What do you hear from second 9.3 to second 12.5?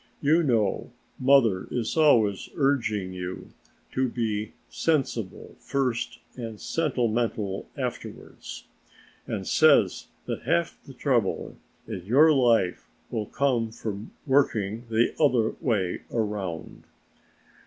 says that half the trouble in your